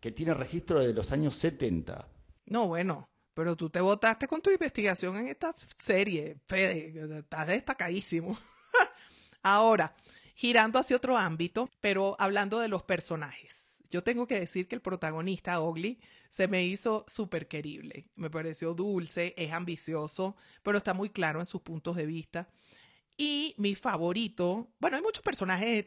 que 0.00 0.12
tiene 0.12 0.34
registro 0.34 0.80
de 0.80 0.92
los 0.92 1.12
años 1.12 1.34
70. 1.34 2.08
No, 2.46 2.68
bueno, 2.68 3.08
pero 3.34 3.56
tú 3.56 3.70
te 3.70 3.80
votaste 3.80 4.26
con 4.26 4.40
tu 4.40 4.50
investigación 4.50 5.16
en 5.16 5.28
esta 5.28 5.54
serie, 5.78 6.36
Fede, 6.46 7.18
estás 7.18 7.46
destacadísimo. 7.46 8.36
Ahora, 9.42 9.94
girando 10.34 10.78
hacia 10.78 10.96
otro 10.96 11.16
ámbito, 11.16 11.70
pero 11.80 12.16
hablando 12.18 12.58
de 12.58 12.68
los 12.68 12.82
personajes. 12.82 13.80
Yo 13.90 14.02
tengo 14.02 14.26
que 14.26 14.40
decir 14.40 14.68
que 14.68 14.74
el 14.74 14.80
protagonista, 14.80 15.60
Ogly, 15.60 16.00
se 16.30 16.48
me 16.48 16.64
hizo 16.64 17.04
súper 17.06 17.46
querible. 17.46 18.08
Me 18.16 18.30
pareció 18.30 18.72
dulce, 18.74 19.34
es 19.36 19.52
ambicioso, 19.52 20.34
pero 20.62 20.78
está 20.78 20.94
muy 20.94 21.10
claro 21.10 21.40
en 21.40 21.46
sus 21.46 21.60
puntos 21.60 21.94
de 21.96 22.06
vista. 22.06 22.48
Y 23.16 23.54
mi 23.58 23.74
favorito, 23.74 24.68
bueno, 24.78 24.96
hay 24.96 25.02
muchos 25.02 25.22
personajes 25.22 25.86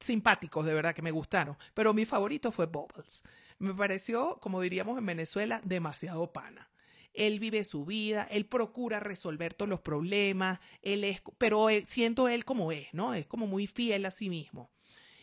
simpáticos 0.00 0.66
de 0.66 0.74
verdad 0.74 0.94
que 0.94 1.02
me 1.02 1.10
gustaron, 1.10 1.56
pero 1.74 1.94
mi 1.94 2.04
favorito 2.04 2.52
fue 2.52 2.66
Bubbles. 2.66 3.22
Me 3.58 3.74
pareció, 3.74 4.38
como 4.40 4.60
diríamos 4.60 4.98
en 4.98 5.06
Venezuela, 5.06 5.60
demasiado 5.64 6.32
pana. 6.32 6.68
Él 7.14 7.40
vive 7.40 7.62
su 7.64 7.84
vida, 7.84 8.26
él 8.30 8.46
procura 8.46 8.98
resolver 8.98 9.54
todos 9.54 9.68
los 9.68 9.80
problemas, 9.80 10.60
él 10.80 11.04
es, 11.04 11.22
pero 11.38 11.68
siento 11.86 12.28
él 12.28 12.44
como 12.44 12.72
es, 12.72 12.88
¿no? 12.92 13.14
Es 13.14 13.26
como 13.26 13.46
muy 13.46 13.66
fiel 13.66 14.06
a 14.06 14.10
sí 14.10 14.30
mismo. 14.30 14.70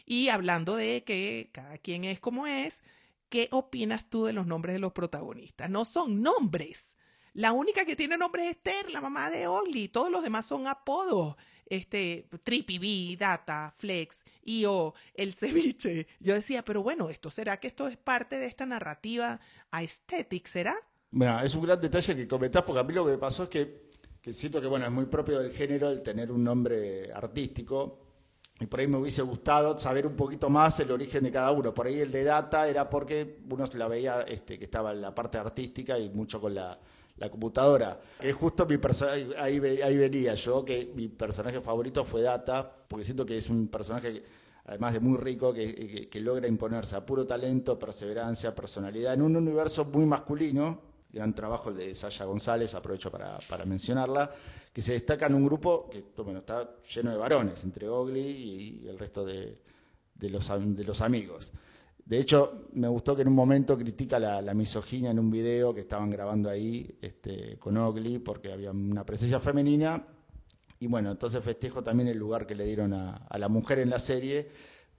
Y 0.05 0.29
hablando 0.29 0.75
de 0.75 1.03
que 1.03 1.49
cada 1.51 1.77
quien 1.77 2.03
es 2.03 2.19
como 2.19 2.47
es, 2.47 2.83
¿qué 3.29 3.47
opinas 3.51 4.09
tú 4.09 4.25
de 4.25 4.33
los 4.33 4.45
nombres 4.45 4.73
de 4.73 4.79
los 4.79 4.93
protagonistas? 4.93 5.69
No 5.69 5.83
son 5.83 6.21
nombres. 6.21 6.95
La 7.39 7.53
única 7.53 7.85
que 7.85 7.95
tiene 7.95 8.17
nombre 8.17 8.43
es 8.43 8.57
Esther, 8.57 8.91
la 8.91 8.99
mamá 8.99 9.29
de 9.29 9.47
Ogli. 9.47 9.87
Todos 9.87 10.11
los 10.11 10.21
demás 10.21 10.45
son 10.45 10.67
apodos. 10.67 11.37
Este, 11.65 12.27
Trippy 12.43 12.79
B, 12.79 13.15
Data, 13.17 13.73
Flex, 13.77 14.25
IO, 14.43 14.93
el 15.13 15.31
ceviche. 15.31 16.05
Yo 16.19 16.33
decía, 16.33 16.65
pero 16.65 16.83
bueno, 16.83 17.09
¿esto 17.09 17.31
será 17.31 17.57
que 17.57 17.69
esto 17.69 17.87
es 17.87 17.95
parte 17.95 18.39
de 18.39 18.45
esta 18.45 18.65
narrativa 18.65 19.39
aesthetic? 19.71 20.47
¿Será? 20.47 20.75
Bueno, 21.11 21.39
es 21.39 21.55
un 21.55 21.63
gran 21.63 21.79
detalle 21.79 22.13
que 22.13 22.27
comentás, 22.27 22.63
porque 22.63 22.81
a 22.81 22.83
mí 22.83 22.93
lo 22.93 23.05
que 23.05 23.11
me 23.11 23.17
pasó 23.17 23.43
es 23.43 23.49
que, 23.49 23.83
que 24.21 24.33
siento 24.33 24.59
que, 24.59 24.67
bueno, 24.67 24.85
es 24.85 24.91
muy 24.91 25.05
propio 25.05 25.39
del 25.39 25.53
género 25.53 25.91
el 25.91 26.03
tener 26.03 26.33
un 26.33 26.43
nombre 26.43 27.09
artístico 27.13 28.01
y 28.59 28.65
por 28.65 28.81
ahí 28.81 28.87
me 28.87 28.97
hubiese 28.97 29.21
gustado 29.21 29.79
saber 29.79 30.05
un 30.05 30.17
poquito 30.17 30.49
más 30.49 30.77
el 30.81 30.91
origen 30.91 31.23
de 31.23 31.31
cada 31.31 31.53
uno. 31.53 31.73
Por 31.73 31.87
ahí 31.87 32.01
el 32.01 32.11
de 32.11 32.25
Data 32.25 32.67
era 32.67 32.89
porque 32.89 33.39
uno 33.49 33.65
se 33.65 33.77
la 33.77 33.87
veía 33.87 34.23
este, 34.23 34.59
que 34.59 34.65
estaba 34.65 34.91
en 34.91 34.99
la 34.99 35.15
parte 35.15 35.37
artística 35.37 35.97
y 35.97 36.09
mucho 36.09 36.41
con 36.41 36.55
la, 36.55 36.77
computadora. 37.27 37.99
Que 38.19 38.31
justo 38.31 38.67
mi 38.67 38.77
personaje, 38.77 39.29
ahí, 39.35 39.59
ahí 39.81 39.97
venía 39.97 40.35
yo, 40.35 40.63
que 40.63 40.91
mi 40.93 41.07
personaje 41.07 41.59
favorito 41.59 42.05
fue 42.05 42.21
Data, 42.21 42.71
porque 42.87 43.03
siento 43.03 43.25
que 43.25 43.37
es 43.37 43.49
un 43.49 43.67
personaje, 43.69 44.21
además 44.65 44.93
de 44.93 44.99
muy 44.99 45.17
rico, 45.17 45.51
que, 45.51 46.07
que 46.07 46.19
logra 46.19 46.47
imponerse 46.47 46.95
a 46.95 47.03
puro 47.03 47.25
talento, 47.25 47.79
perseverancia, 47.79 48.53
personalidad, 48.53 49.15
en 49.15 49.23
un 49.23 49.35
universo 49.35 49.85
muy 49.85 50.05
masculino, 50.05 50.81
gran 51.11 51.33
trabajo 51.33 51.73
de 51.73 51.95
Sasha 51.95 52.25
González, 52.25 52.75
aprovecho 52.75 53.09
para, 53.09 53.39
para 53.49 53.65
mencionarla, 53.65 54.29
que 54.71 54.81
se 54.81 54.93
destaca 54.93 55.25
en 55.25 55.35
un 55.35 55.45
grupo 55.45 55.89
que 55.89 56.03
bueno, 56.21 56.39
está 56.39 56.77
lleno 56.83 57.11
de 57.11 57.17
varones, 57.17 57.63
entre 57.63 57.89
Ogli 57.89 58.19
y, 58.19 58.87
el 58.87 58.99
resto 58.99 59.25
de, 59.25 59.59
de, 60.13 60.29
los, 60.29 60.47
de 60.47 60.83
los 60.83 61.01
amigos. 61.01 61.51
De 62.09 62.17
hecho, 62.17 62.65
me 62.73 62.87
gustó 62.87 63.15
que 63.15 63.21
en 63.21 63.27
un 63.27 63.35
momento 63.35 63.77
critica 63.77 64.17
la, 64.17 64.53
misoginia 64.55 65.11
en 65.11 65.19
un 65.19 65.29
video 65.29 65.75
que 65.75 65.81
estaban 65.81 66.09
grabando 66.09 66.49
ahí 66.49 66.97
este, 66.99 67.59
con 67.59 67.77
Ogli, 67.77 68.17
porque 68.17 68.51
había 68.51 68.71
una 68.71 69.05
presencia 69.05 69.39
femenina. 69.39 70.03
Y 70.79 70.87
bueno, 70.87 71.11
entonces 71.11 71.43
festejo 71.43 71.83
también 71.83 72.09
el 72.09 72.17
lugar 72.17 72.47
que 72.47 72.55
le 72.55 72.65
dieron 72.65 72.93
a, 72.93 73.27
la 73.37 73.47
mujer 73.47 73.77
en 73.77 73.91
la 73.91 73.99
serie, 73.99 74.49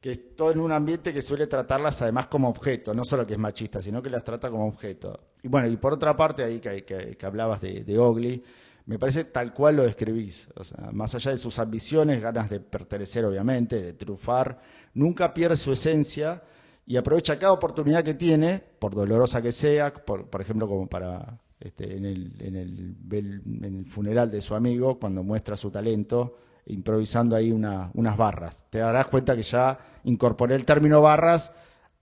que 0.00 0.12
es 0.12 0.36
todo 0.36 0.52
en 0.52 0.60
un 0.60 0.70
ambiente 0.70 1.12
que 1.12 1.20
suele 1.20 1.48
tratarlas 1.48 2.00
además 2.00 2.28
como 2.28 2.48
objeto, 2.48 2.94
no 2.94 3.02
solo 3.02 3.26
que 3.26 3.32
es 3.32 3.40
machista, 3.40 3.82
sino 3.82 4.00
que 4.00 4.08
las 4.08 4.22
trata 4.22 4.48
como 4.48 4.68
objeto. 4.68 5.18
Y 5.42 5.48
bueno, 5.48 5.66
y 5.66 5.76
por 5.78 5.94
otra 5.94 6.16
parte, 6.16 6.44
ahí 6.44 6.60
que, 6.60 7.18
hablabas 7.22 7.60
de, 7.60 7.82
de 7.82 7.98
Ogli, 7.98 8.40
me 8.86 9.00
parece 9.00 9.24
tal 9.24 9.52
cual 9.52 9.74
lo 9.74 9.82
describís. 9.82 10.46
Más 10.92 11.12
allá 11.16 11.32
de 11.32 11.38
sus 11.38 11.58
ambiciones, 11.58 12.22
ganas 12.22 12.48
de 12.48 12.60
pertenecer, 12.60 13.24
obviamente, 13.24 13.82
de 13.82 13.92
triunfar, 13.94 14.60
nunca 14.94 15.34
pierde 15.34 15.56
su 15.56 15.72
esencia 15.72 16.40
y 16.86 16.96
aprovecha 16.96 17.38
cada 17.38 17.52
oportunidad 17.52 18.02
que 18.02 18.14
tiene, 18.14 18.62
por 18.78 18.94
dolorosa 18.94 19.40
que 19.40 19.52
sea, 19.52 19.92
por, 19.92 20.26
por 20.28 20.40
ejemplo, 20.40 20.66
como 20.66 20.88
para 20.88 21.38
este, 21.60 21.96
en, 21.96 22.06
el, 22.06 22.32
en, 22.40 22.56
el, 22.56 23.84
funeral 23.84 24.30
de 24.30 24.40
su 24.40 24.54
amigo, 24.54 24.98
cuando 24.98 25.22
muestra 25.22 25.56
su 25.56 25.70
talento 25.70 26.38
improvisando 26.66 27.36
ahí 27.36 27.52
unas 27.52 28.16
barras. 28.16 28.64
Te 28.70 28.78
darás 28.78 29.08
cuenta 29.08 29.36
que 29.36 29.42
ya 29.42 29.78
incorporé 30.04 30.54
el 30.54 30.64
término 30.64 31.02
barras, 31.02 31.52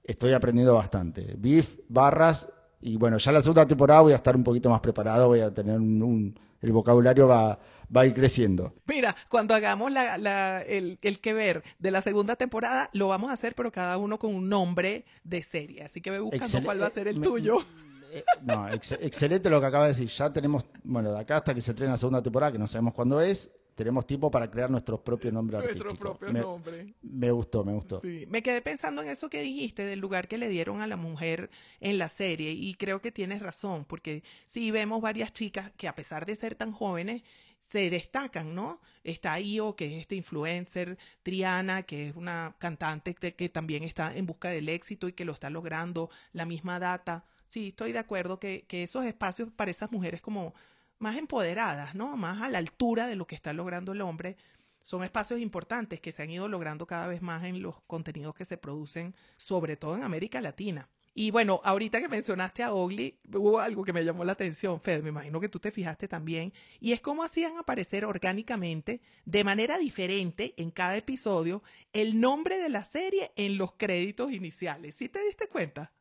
estoy 0.04 0.32
aprendiendo 0.32 0.74
bastante. 0.74 1.34
Beef, 1.36 1.78
barras, 1.88 2.48
y 2.80 2.96
bueno, 2.96 3.18
ya 3.18 3.32
la 3.32 3.42
segunda 3.42 3.66
temporada 3.66 4.02
voy 4.02 4.12
a 4.12 4.16
estar 4.16 4.36
un 4.36 4.44
poquito 4.44 4.70
más 4.70 4.80
preparado, 4.80 5.26
voy 5.28 5.40
a 5.40 5.52
tener 5.52 5.76
un, 5.76 6.38
el 6.60 6.72
vocabulario 6.72 7.28
va, 7.28 7.58
va 7.94 8.02
a 8.02 8.06
ir 8.06 8.14
creciendo. 8.14 8.74
Mira, 8.86 9.14
cuando 9.28 9.54
hagamos 9.54 9.92
la, 9.92 10.62
el, 10.62 10.98
el, 11.02 11.20
que 11.20 11.34
ver 11.34 11.62
de 11.78 11.90
la 11.90 12.02
segunda 12.02 12.36
temporada, 12.36 12.90
lo 12.92 13.08
vamos 13.08 13.30
a 13.30 13.34
hacer, 13.34 13.54
pero 13.54 13.72
cada 13.72 13.98
uno 13.98 14.18
con 14.18 14.34
un 14.34 14.48
nombre 14.48 15.04
de 15.24 15.42
serie. 15.42 15.82
Así 15.82 16.00
que 16.00 16.10
ve 16.10 16.20
buscando 16.20 16.62
cuál 16.62 16.82
va 16.82 16.86
a 16.86 16.90
ser 16.90 17.08
el 17.08 17.20
tuyo. 17.20 17.58
Eh, 18.10 18.24
no, 18.40 18.66
excelente 18.70 19.50
lo 19.50 19.60
que 19.60 19.66
acaba 19.66 19.84
de 19.84 19.92
decir. 19.92 20.08
Ya 20.08 20.32
tenemos, 20.32 20.64
bueno, 20.82 21.12
de 21.12 21.20
acá 21.20 21.36
hasta 21.36 21.54
que 21.54 21.60
se 21.60 21.72
estrene 21.72 21.92
la 21.92 21.98
segunda 21.98 22.22
temporada, 22.22 22.52
que 22.52 22.58
no 22.58 22.66
sabemos 22.66 22.94
cuándo 22.94 23.20
es, 23.20 23.50
tenemos 23.78 24.04
tiempo 24.08 24.28
para 24.28 24.50
crear 24.50 24.68
nuestro 24.68 25.00
propio 25.00 25.30
nombre 25.30 25.56
Nuestro 25.56 25.94
propio 25.94 26.32
me, 26.32 26.40
nombre. 26.40 26.94
Me 27.00 27.30
gustó, 27.30 27.62
me 27.62 27.72
gustó. 27.72 28.00
Sí, 28.00 28.26
me 28.28 28.42
quedé 28.42 28.60
pensando 28.60 29.02
en 29.02 29.08
eso 29.08 29.30
que 29.30 29.40
dijiste 29.40 29.84
del 29.84 30.00
lugar 30.00 30.26
que 30.26 30.36
le 30.36 30.48
dieron 30.48 30.80
a 30.80 30.88
la 30.88 30.96
mujer 30.96 31.48
en 31.78 31.96
la 31.96 32.08
serie 32.08 32.50
y 32.50 32.74
creo 32.74 33.00
que 33.00 33.12
tienes 33.12 33.40
razón, 33.40 33.84
porque 33.84 34.24
sí 34.46 34.72
vemos 34.72 35.00
varias 35.00 35.32
chicas 35.32 35.70
que 35.76 35.86
a 35.86 35.94
pesar 35.94 36.26
de 36.26 36.34
ser 36.34 36.56
tan 36.56 36.72
jóvenes 36.72 37.22
se 37.68 37.88
destacan, 37.88 38.52
¿no? 38.52 38.80
Está 39.04 39.38
Io, 39.38 39.76
que 39.76 39.86
es 39.86 40.00
este 40.00 40.16
influencer, 40.16 40.98
Triana, 41.22 41.84
que 41.84 42.08
es 42.08 42.16
una 42.16 42.56
cantante 42.58 43.14
que 43.14 43.48
también 43.48 43.84
está 43.84 44.12
en 44.12 44.26
busca 44.26 44.48
del 44.48 44.68
éxito 44.70 45.06
y 45.06 45.12
que 45.12 45.24
lo 45.24 45.34
está 45.34 45.50
logrando, 45.50 46.10
la 46.32 46.46
misma 46.46 46.80
data. 46.80 47.26
Sí, 47.46 47.68
estoy 47.68 47.92
de 47.92 48.00
acuerdo 48.00 48.40
que, 48.40 48.64
que 48.66 48.82
esos 48.82 49.04
espacios 49.04 49.50
para 49.54 49.70
esas 49.70 49.92
mujeres 49.92 50.20
como 50.20 50.52
más 50.98 51.16
empoderadas, 51.16 51.94
¿no? 51.94 52.16
Más 52.16 52.42
a 52.42 52.48
la 52.48 52.58
altura 52.58 53.06
de 53.06 53.16
lo 53.16 53.26
que 53.26 53.34
está 53.34 53.52
logrando 53.52 53.92
el 53.92 54.00
hombre. 54.00 54.36
Son 54.82 55.04
espacios 55.04 55.40
importantes 55.40 56.00
que 56.00 56.12
se 56.12 56.22
han 56.22 56.30
ido 56.30 56.48
logrando 56.48 56.86
cada 56.86 57.06
vez 57.06 57.22
más 57.22 57.44
en 57.44 57.62
los 57.62 57.80
contenidos 57.82 58.34
que 58.34 58.44
se 58.44 58.56
producen, 58.56 59.14
sobre 59.36 59.76
todo 59.76 59.96
en 59.96 60.02
América 60.02 60.40
Latina. 60.40 60.88
Y 61.14 61.32
bueno, 61.32 61.60
ahorita 61.64 62.00
que 62.00 62.06
mencionaste 62.06 62.62
a 62.62 62.72
Ogli, 62.72 63.18
hubo 63.34 63.58
algo 63.58 63.82
que 63.82 63.92
me 63.92 64.04
llamó 64.04 64.24
la 64.24 64.32
atención, 64.32 64.80
Fede, 64.80 65.02
me 65.02 65.08
imagino 65.08 65.40
que 65.40 65.48
tú 65.48 65.58
te 65.58 65.72
fijaste 65.72 66.06
también, 66.06 66.52
y 66.78 66.92
es 66.92 67.00
cómo 67.00 67.24
hacían 67.24 67.58
aparecer 67.58 68.04
orgánicamente, 68.04 69.00
de 69.24 69.42
manera 69.42 69.78
diferente 69.78 70.54
en 70.56 70.70
cada 70.70 70.96
episodio, 70.96 71.64
el 71.92 72.20
nombre 72.20 72.58
de 72.58 72.68
la 72.68 72.84
serie 72.84 73.32
en 73.34 73.58
los 73.58 73.72
créditos 73.72 74.30
iniciales. 74.30 74.94
¿Sí 74.94 75.08
te 75.08 75.20
diste 75.24 75.48
cuenta? 75.48 75.92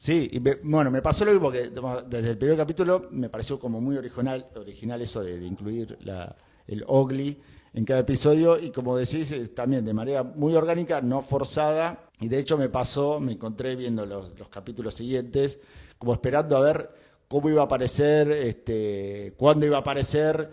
Sí, 0.00 0.30
y 0.30 0.38
bueno, 0.38 0.92
me 0.92 1.02
pasó 1.02 1.24
lo 1.24 1.32
mismo 1.32 1.50
que 1.50 1.70
desde 2.06 2.30
el 2.30 2.38
primer 2.38 2.56
capítulo 2.56 3.08
me 3.10 3.28
pareció 3.28 3.58
como 3.58 3.80
muy 3.80 3.96
original, 3.96 4.46
original 4.54 5.02
eso 5.02 5.24
de, 5.24 5.44
incluir 5.44 5.98
la, 6.02 6.36
el 6.68 6.84
Ogli 6.86 7.36
en 7.74 7.84
cada 7.84 7.98
episodio 7.98 8.60
y 8.60 8.70
como 8.70 8.96
decís, 8.96 9.34
también 9.56 9.84
de 9.84 9.92
manera 9.92 10.22
muy 10.22 10.54
orgánica, 10.54 11.00
no 11.00 11.20
forzada. 11.20 12.10
Y 12.20 12.28
de 12.28 12.38
hecho 12.38 12.56
me 12.56 12.68
pasó, 12.68 13.18
me 13.18 13.32
encontré 13.32 13.74
viendo 13.74 14.06
los, 14.06 14.38
los 14.38 14.48
capítulos 14.48 14.94
siguientes, 14.94 15.58
como 15.98 16.12
esperando 16.12 16.56
a 16.56 16.60
ver 16.60 16.90
cómo 17.26 17.48
iba 17.48 17.62
a 17.62 17.64
aparecer, 17.64 18.30
este, 18.30 19.34
cuándo 19.36 19.66
iba 19.66 19.78
a 19.78 19.80
aparecer. 19.80 20.48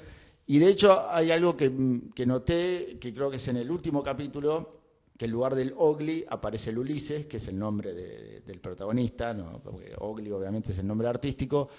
Y 0.47 0.57
de 0.57 0.69
hecho 0.69 1.07
hay 1.07 1.29
algo 1.29 1.55
que, 1.55 1.71
que 2.15 2.25
noté, 2.25 2.97
que 2.99 3.13
creo 3.13 3.29
que 3.29 3.35
es 3.35 3.47
en 3.47 3.57
el 3.57 3.69
último 3.69 4.01
capítulo, 4.01 4.84
que 5.17 5.25
en 5.25 5.31
lugar 5.31 5.55
del 5.55 5.73
Ogli 5.77 6.25
aparece 6.27 6.71
el 6.71 6.79
Ulises, 6.79 7.25
que 7.25 7.37
es 7.37 7.47
el 7.47 7.57
nombre 7.57 7.93
del 7.93 8.59
protagonista, 8.59 9.33
¿no? 9.33 9.61
porque 9.63 9.93
Ogli 9.99 10.31
obviamente 10.31 10.71
es 10.71 10.79
el 10.79 10.87
nombre 10.87 11.07
artístico, 11.07 11.69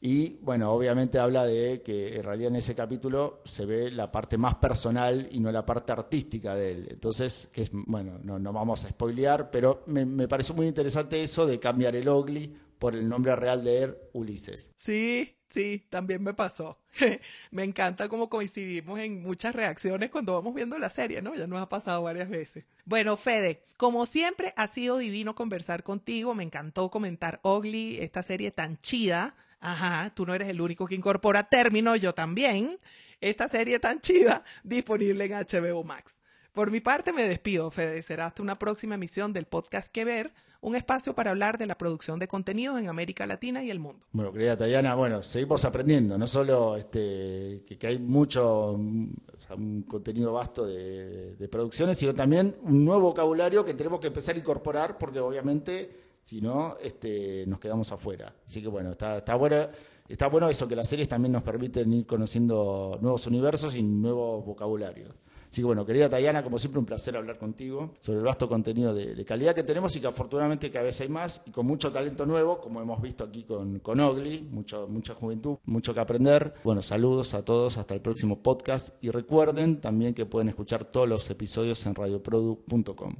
y 0.00 0.36
bueno, 0.42 0.70
obviamente 0.70 1.18
habla 1.18 1.46
de 1.46 1.80
que 1.82 2.16
en 2.16 2.24
realidad 2.24 2.50
en 2.50 2.56
ese 2.56 2.74
capítulo 2.74 3.40
se 3.44 3.64
ve 3.64 3.90
la 3.90 4.12
parte 4.12 4.36
más 4.36 4.56
personal 4.56 5.28
y 5.30 5.40
no 5.40 5.50
la 5.50 5.64
parte 5.64 5.92
artística 5.92 6.54
de 6.54 6.72
él. 6.72 6.88
Entonces, 6.90 7.48
que 7.50 7.62
es, 7.62 7.70
bueno, 7.72 8.18
no, 8.22 8.52
vamos 8.52 8.84
a 8.84 8.90
spoilear, 8.90 9.50
pero 9.50 9.82
me, 9.86 10.04
me 10.04 10.28
pareció 10.28 10.54
muy 10.54 10.66
interesante 10.66 11.22
eso 11.22 11.46
de 11.46 11.58
cambiar 11.58 11.96
el 11.96 12.06
Ogli 12.08 12.54
por 12.84 12.96
el 12.96 13.08
nombre 13.08 13.34
real 13.34 13.64
de 13.64 13.82
él, 13.82 13.96
Ulises. 14.12 14.68
Sí, 14.76 15.38
Sí, 15.48 15.86
también 15.88 16.22
me 16.22 16.34
pasó. 16.34 16.78
me 17.50 17.64
encanta 17.64 18.10
cómo 18.10 18.28
coincidimos 18.28 18.98
en 18.98 19.22
muchas 19.22 19.54
reacciones 19.54 20.10
cuando 20.10 20.34
vamos 20.34 20.54
viendo 20.54 20.76
la 20.78 20.90
serie, 20.90 21.22
¿no? 21.22 21.34
Ya 21.34 21.46
nos 21.46 21.62
ha 21.62 21.68
pasado 21.70 22.02
varias 22.02 22.28
veces. 22.28 22.66
Bueno, 22.84 23.16
Fede, 23.16 23.62
como 23.78 24.04
siempre, 24.04 24.52
ha 24.56 24.66
sido 24.66 24.98
divino 24.98 25.34
conversar 25.34 25.82
contigo. 25.82 26.34
Me 26.34 26.42
encantó 26.42 26.90
comentar 26.90 27.40
Ugly, 27.42 28.00
esta 28.00 28.22
serie 28.22 28.50
tan 28.50 28.78
chida. 28.82 29.34
Ajá, 29.60 30.12
tú 30.14 30.26
no 30.26 30.34
eres 30.34 30.48
el 30.48 30.60
único 30.60 30.86
que 30.86 30.96
incorpora 30.96 31.48
términos, 31.48 32.02
yo 32.02 32.12
también. 32.12 32.78
Esta 33.22 33.48
serie 33.48 33.78
tan 33.78 34.02
chida, 34.02 34.44
disponible 34.62 35.24
en 35.24 35.32
HBO 35.32 35.84
Max. 35.84 36.18
Por 36.52 36.70
mi 36.70 36.80
parte, 36.80 37.14
me 37.14 37.26
despido, 37.26 37.70
Fede. 37.70 38.02
Será 38.02 38.26
hasta 38.26 38.42
una 38.42 38.58
próxima 38.58 38.96
emisión 38.96 39.32
del 39.32 39.46
podcast 39.46 39.88
Que 39.90 40.04
Ver 40.04 40.34
un 40.64 40.74
espacio 40.74 41.14
para 41.14 41.30
hablar 41.30 41.58
de 41.58 41.66
la 41.66 41.76
producción 41.76 42.18
de 42.18 42.26
contenidos 42.26 42.80
en 42.80 42.88
América 42.88 43.26
Latina 43.26 43.62
y 43.62 43.70
el 43.70 43.78
mundo. 43.78 44.06
Bueno, 44.12 44.32
querida 44.32 44.56
Tayana, 44.56 44.94
bueno, 44.94 45.22
seguimos 45.22 45.62
aprendiendo, 45.66 46.16
no 46.16 46.26
solo 46.26 46.76
este, 46.76 47.62
que, 47.66 47.86
hay 47.86 47.98
mucho, 47.98 48.70
un 48.70 49.84
contenido 49.86 50.32
vasto 50.32 50.64
de, 50.64 51.48
producciones, 51.52 51.98
sino 51.98 52.14
también 52.14 52.56
un 52.62 52.82
nuevo 52.82 53.02
vocabulario 53.02 53.62
que 53.62 53.74
tenemos 53.74 54.00
que 54.00 54.06
empezar 54.06 54.36
a 54.36 54.38
incorporar 54.38 54.96
porque 54.96 55.20
obviamente 55.20 56.04
si 56.22 56.40
no, 56.40 56.78
este, 56.82 57.44
nos 57.46 57.60
quedamos 57.60 57.92
afuera. 57.92 58.34
Así 58.46 58.62
que 58.62 58.68
bueno, 58.68 58.92
está, 58.92 59.18
está 59.18 59.34
bueno. 59.34 59.68
Está 60.06 60.26
bueno 60.26 60.50
eso, 60.50 60.68
que 60.68 60.76
las 60.76 60.86
series 60.86 61.08
también 61.08 61.32
nos 61.32 61.42
permiten 61.42 61.90
ir 61.94 62.06
conociendo 62.06 62.98
nuevos 63.00 63.26
universos 63.26 63.74
y 63.74 63.82
nuevos 63.82 64.44
vocabularios. 64.44 65.14
Así 65.54 65.62
que 65.62 65.66
bueno, 65.66 65.86
querida 65.86 66.10
Tayana, 66.10 66.42
como 66.42 66.58
siempre 66.58 66.80
un 66.80 66.84
placer 66.84 67.16
hablar 67.16 67.38
contigo 67.38 67.92
sobre 68.00 68.18
el 68.18 68.24
vasto 68.24 68.48
contenido 68.48 68.92
de, 68.92 69.24
calidad 69.24 69.54
que 69.54 69.62
tenemos 69.62 69.94
y 69.94 70.00
que 70.00 70.08
afortunadamente 70.08 70.68
cada 70.68 70.86
vez 70.86 71.00
hay 71.00 71.08
más 71.08 71.42
y 71.46 71.52
con 71.52 71.64
mucho 71.64 71.92
talento 71.92 72.26
nuevo, 72.26 72.60
como 72.60 72.82
hemos 72.82 73.00
visto 73.00 73.22
aquí 73.22 73.44
con, 73.44 73.78
con 73.78 74.00
Ogli, 74.00 74.42
mucha 74.50 75.14
juventud, 75.14 75.58
mucho 75.64 75.94
que 75.94 76.00
aprender. 76.00 76.54
Bueno, 76.64 76.82
saludos 76.82 77.34
a 77.34 77.44
todos, 77.44 77.78
hasta 77.78 77.94
el 77.94 78.00
próximo 78.00 78.42
podcast 78.42 78.96
y 79.00 79.10
recuerden 79.10 79.80
también 79.80 80.12
que 80.12 80.26
pueden 80.26 80.48
escuchar 80.48 80.86
todos 80.86 81.08
los 81.08 81.30
episodios 81.30 81.86
en 81.86 81.94
radioprodu.com. 81.94 83.14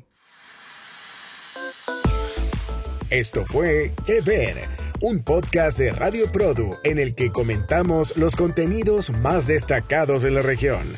Esto 3.11 3.45
fue 3.47 3.93
Que 4.05 4.21
Ver, 4.23 4.57
un 5.01 5.23
podcast 5.23 5.79
de 5.79 5.93
Radio 5.93 6.33
Produ 6.33 6.79
en 6.83 6.99
el 6.99 7.15
que 7.15 7.31
comentamos 7.31 8.17
los 8.17 8.35
contenidos 8.35 9.11
más 9.11 9.47
destacados 9.47 10.25
de 10.25 10.33
la 10.33 10.41
región. 10.41 10.97